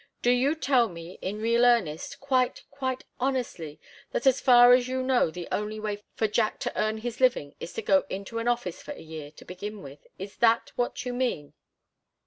Do 0.23 0.31
you 0.31 0.55
tell 0.55 0.89
me, 0.89 1.19
in 1.21 1.39
real 1.39 1.63
earnest, 1.63 2.19
quite, 2.19 2.63
quite 2.71 3.03
honestly, 3.19 3.79
that 4.13 4.25
as 4.25 4.41
far 4.41 4.73
as 4.73 4.87
you 4.87 5.03
know 5.03 5.29
the 5.29 5.47
only 5.51 5.79
way 5.79 6.01
for 6.15 6.27
Jack 6.27 6.57
to 6.61 6.75
earn 6.75 6.97
his 6.97 7.19
living 7.21 7.53
is 7.59 7.71
to 7.73 7.83
go 7.83 8.05
into 8.09 8.39
an 8.39 8.47
office 8.47 8.81
for 8.81 8.93
a 8.93 9.01
year, 9.03 9.29
to 9.29 9.45
begin 9.45 9.83
with? 9.83 10.07
Is 10.17 10.37
that 10.37 10.71
what 10.75 11.05
you 11.05 11.13
mean?" 11.13 11.53